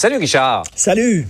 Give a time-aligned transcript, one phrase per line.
[0.00, 0.62] Salut Richard.
[0.74, 1.26] Salut.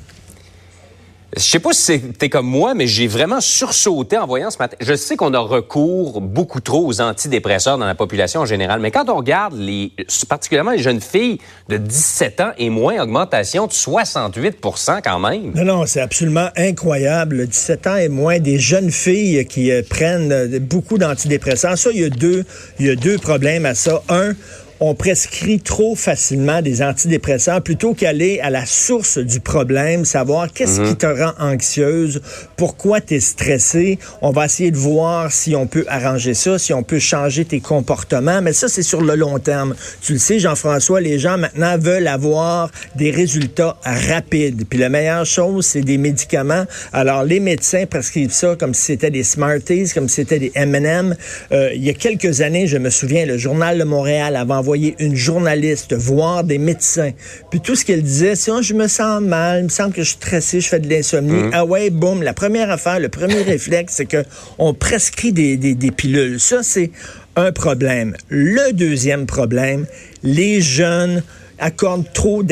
[1.37, 4.77] Je sais pas si c'était comme moi, mais j'ai vraiment sursauté en voyant ce matin.
[4.81, 8.93] Je sais qu'on a recours beaucoup trop aux antidépresseurs dans la population en général, mais
[8.93, 9.91] quand on regarde les,
[10.29, 11.39] particulièrement les jeunes filles
[11.69, 15.51] de 17 ans et moins, augmentation de 68% quand même.
[15.57, 17.49] Non, non, c'est absolument incroyable.
[17.49, 21.77] 17 ans et moins, des jeunes filles qui euh, prennent euh, beaucoup d'antidépresseurs.
[21.77, 22.45] Ça, il y a deux,
[22.79, 24.01] il y a deux problèmes à ça.
[24.09, 24.35] Un,
[24.81, 30.81] on prescrit trop facilement des antidépresseurs plutôt qu'aller à la source du problème, savoir qu'est-ce
[30.81, 32.23] qui te rend anxieuse,
[32.57, 33.99] pourquoi tu es stressé.
[34.23, 37.61] On va essayer de voir si on peut arranger ça, si on peut changer tes
[37.61, 39.75] comportements, mais ça, c'est sur le long terme.
[40.01, 44.65] Tu le sais, Jean-François, les gens maintenant veulent avoir des résultats rapides.
[44.69, 46.65] Puis la meilleure chose, c'est des médicaments.
[46.95, 51.15] Alors, les médecins prescrivent ça comme si c'était des Smarties, comme si c'était des M&M.
[51.53, 54.70] Euh, il y a quelques années, je me souviens, le Journal de Montréal avait envoyé
[54.75, 57.13] une journaliste voir des médecins.
[57.51, 60.03] Puis tout ce qu'elle disait, c'est oh, je me sens mal, il me semble que
[60.03, 61.51] je suis stressé, je fais de l'insomnie.
[61.53, 64.25] Ah ouais, boum, la première affaire, le premier réflexe, c'est que
[64.59, 66.41] on prescrit des, des, des pilules.
[66.41, 66.91] Ça, c'est
[67.37, 68.17] un problème.
[68.29, 69.87] Le deuxième problème,
[70.23, 71.23] les jeunes
[71.61, 72.43] accordent trop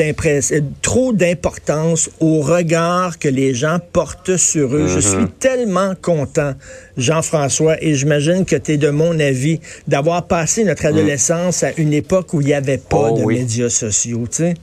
[0.81, 4.87] trop d'importance au regard que les gens portent sur eux.
[4.87, 6.53] Je suis tellement content,
[6.97, 11.93] Jean-François, et j'imagine que tu es de mon avis, d'avoir passé notre adolescence à une
[11.93, 13.39] époque où il n'y avait pas Oh de oui.
[13.39, 14.53] médias sociaux, tu sais.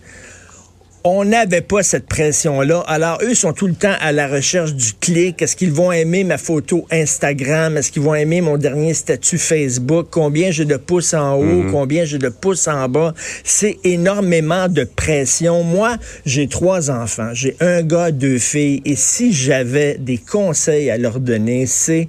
[1.09, 2.81] On n'avait pas cette pression-là.
[2.89, 5.41] Alors, eux sont tout le temps à la recherche du clic.
[5.41, 7.77] Est-ce qu'ils vont aimer ma photo Instagram?
[7.77, 10.09] Est-ce qu'ils vont aimer mon dernier statut Facebook?
[10.11, 11.63] Combien j'ai de pouces en haut?
[11.71, 13.15] Combien j'ai de pouces en bas?
[13.45, 15.63] C'est énormément de pression.
[15.63, 17.31] Moi, j'ai trois enfants.
[17.33, 18.83] J'ai un gars, deux filles.
[18.85, 22.09] Et si j'avais des conseils à leur donner, c'est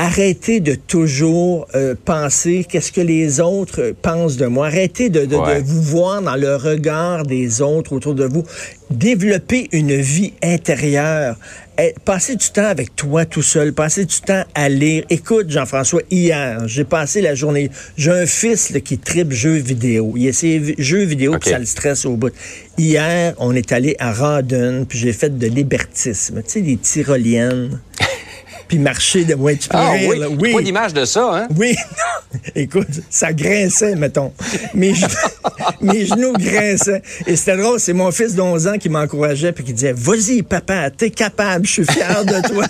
[0.00, 4.66] arrêtez de toujours euh, penser qu'est-ce que les autres euh, pensent de moi.
[4.68, 5.60] Arrêtez de, de- Ouais.
[5.60, 8.42] de vous voir dans le regard des autres autour de vous.
[8.90, 11.36] Développez une vie intérieure.
[11.78, 13.72] Eh, Passez du temps avec toi tout seul.
[13.74, 15.04] Passez du temps à lire.
[15.10, 17.70] Écoute, Jean-François, hier, j'ai passé la journée.
[17.96, 20.14] J'ai un fils là, qui tripe jeux vidéo.
[20.16, 21.40] Il essaie jeux vidéo, OK.
[21.42, 22.32] puis ça le stresse au bout.
[22.78, 26.42] Hier, on est allé à Radon, puis j'ai fait de l'hébertisme.
[26.42, 27.80] Tu sais, des tyroliennes.
[28.70, 29.34] puis marcher de...
[29.34, 30.28] Peux Ah oui, là.
[30.52, 31.48] pas d'image de ça, hein?
[31.58, 31.74] Oui,
[32.54, 34.32] écoute, ça grinçait, mettons.
[34.74, 35.08] Mes, genoux-
[35.80, 37.02] mes genoux grinçaient.
[37.26, 40.88] Et c'était drôle, c'est mon fils d'11 ans qui m'encourageait puis qui disait Vas-y, papa,
[40.90, 42.64] t'es capable, je suis fier de toi.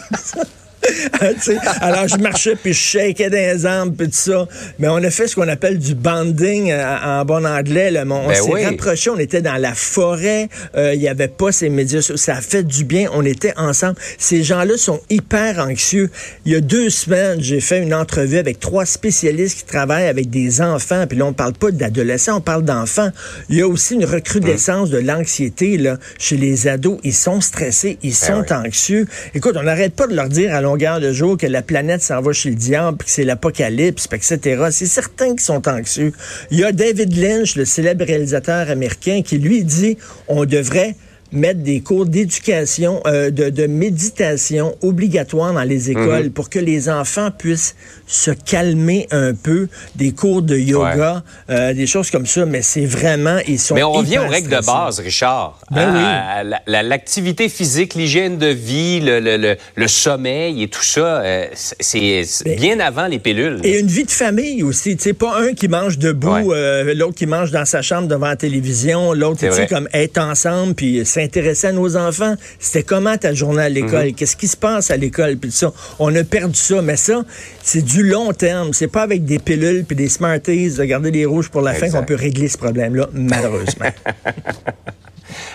[1.80, 4.46] Alors, je marchais, puis je shakeais des armes, puis tout ça.
[4.78, 7.91] Mais on a fait ce qu'on appelle du banding euh, en bon anglais.
[7.91, 8.04] là.
[8.08, 8.64] On Ben s'est oui.
[8.64, 10.48] rapprochés, on était dans la forêt.
[10.76, 12.00] euh, Il y avait pas ces médias.
[12.16, 13.08] Ça a fait du bien.
[13.12, 13.96] On était ensemble.
[14.19, 16.10] Ces gens-là sont hyper anxieux.
[16.46, 20.30] Il y a deux semaines, j'ai fait une entrevue avec trois spécialistes qui travaillent avec
[20.30, 21.06] des enfants.
[21.08, 23.10] Puis là, on parle pas d'adolescents, on parle d'enfants.
[23.48, 26.98] Il y a aussi une recrudescence de l'anxiété là chez les ados.
[27.04, 28.66] Ils sont stressés, ils sont Ben oui.
[28.69, 29.06] anxieux.
[29.34, 32.20] Écoute, on n'arrête pas de leur dire à longueur de jour que la planète s'en
[32.20, 34.69] va chez le diable, puis que c'est l'apocalypse, etc.
[34.70, 36.12] C'est certain qu'ils sont anxieux.
[36.53, 39.98] Il y a David Lynch, le célèbre réalisateur américain, qui lui dit
[40.28, 40.94] on devrait
[41.32, 46.88] mettre des cours d'éducation, euh, de, de méditation obligatoires dans les écoles pour que les
[46.88, 47.74] enfants puissent
[48.06, 52.86] se calmer un peu, des cours de yoga, euh, des choses comme ça, mais c'est
[52.86, 55.60] vraiment, ils sont Mais on revient aux règles de base, Richard.
[55.70, 56.00] Ben oui.
[56.02, 60.82] à la- la- L'activité physique, l'hygiène de vie, le, le- le- le sommeil et tout
[60.82, 63.60] ça, euh, c'est Ben, bien avant les pilules.
[63.62, 66.56] Et une vie de famille aussi, tu sais, pas un qui mange debout, Ouais.
[66.56, 70.19] euh, l'autre qui mange dans sa chambre devant la télévision, l'autre, tu sais, comme être
[70.19, 72.34] ensemble puis s'intéresser à nos enfants.
[72.58, 74.06] C'était comment ta journée à l'école?
[74.08, 74.14] Mhm.
[74.14, 75.37] Qu'est-ce qui se passe à l'école?
[75.37, 77.25] Puis ça, on a perdu ça, mais ça,
[77.62, 78.72] c'est du long terme.
[78.72, 81.90] C'est pas avec des pilules puis des Smarties, de garder les rouges pour la fin
[81.90, 83.87] qu'on peut régler ce problème-là, malheureusement.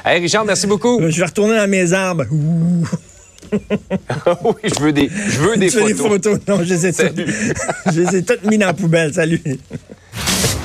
[0.06, 1.02] Hey, Richard, merci beaucoup.
[1.10, 2.26] je vais retourner dans mes arbres.
[2.32, 2.86] Ouh.
[3.52, 5.88] oui, je veux des, je veux des Tu photos.
[5.88, 6.40] des photos.
[6.48, 7.20] Non, je les ai toutes,
[7.94, 9.14] je les ai toutes mis dans la poubelle.
[9.14, 9.42] Salut.